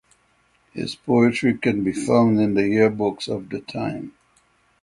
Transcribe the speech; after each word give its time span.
His 0.73 0.95
poetry 0.95 1.59
can 1.59 1.83
be 1.83 1.91
found 1.93 2.39
in 2.41 2.55
the 2.55 2.63
yearbooks 2.63 3.27
of 3.27 3.49
the 3.49 3.59
time. 3.59 4.13